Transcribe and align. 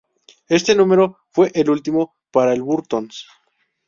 Este 0.49 0.73
número 0.73 1.19
fue 1.29 1.51
el 1.53 1.69
último 1.69 2.15
para 2.31 2.53
el 2.53 2.63
"Burton´s". 2.63 3.27